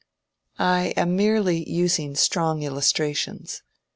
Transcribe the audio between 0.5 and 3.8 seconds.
I am merely using strong illustrations.